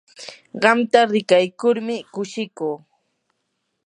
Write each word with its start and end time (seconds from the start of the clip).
qamta 0.61 0.99
rikaykurmi 1.13 1.95
kushikuu. 2.13 2.75